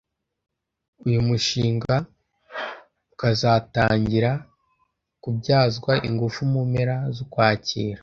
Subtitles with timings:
[1.07, 1.95] uyu mushinga
[3.13, 4.31] ukazatangira
[5.21, 7.99] kubyazwa ingufu mu mpera z’Ukwakira